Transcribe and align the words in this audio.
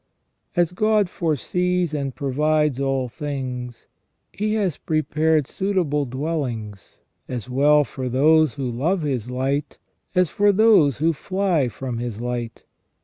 As 0.55 0.71
God 0.71 1.11
foresees 1.11 1.93
and 1.93 2.15
provides 2.15 2.79
all 2.79 3.07
things, 3.07 3.85
He 4.33 4.55
has 4.55 4.75
prepared 4.77 5.45
suitable 5.45 6.05
dwellings 6.05 6.97
as 7.27 7.47
well 7.51 7.83
for 7.83 8.09
those 8.09 8.55
who 8.55 8.67
love 8.71 9.03
His 9.03 9.29
light 9.29 9.77
as 10.15 10.27
for 10.27 10.51
those 10.51 10.97
who 10.97 11.13
fly 11.13 11.67
from 11.69 11.99
His 11.99 12.19
light. 12.19 12.63